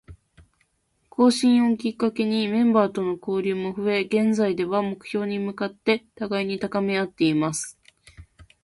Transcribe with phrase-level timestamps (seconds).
[1.11, 7.77] 更新をきっかけにメンバーとの交流も増え、現在では、目標に向かって互いに高めあっています。